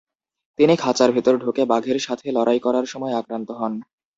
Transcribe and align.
তিনি 0.59 0.73
খাঁচার 0.75 1.09
ভেতরে 1.11 1.37
ঢুকে 1.37 1.63
বাঘের 1.65 1.99
সাথে 1.99 2.25
লড়াই 2.31 2.59
করার 2.59 2.85
সময় 2.85 3.13
আক্রান্ত 3.13 3.49
হন। 3.51 3.73